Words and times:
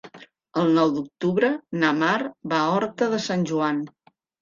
El 0.61 0.73
nou 0.77 0.93
d'octubre 0.95 1.53
na 1.85 1.93
Mar 2.01 2.17
va 2.57 2.65
a 2.65 2.75
Horta 2.81 3.15
de 3.15 3.25
Sant 3.31 3.49
Joan. 3.55 3.89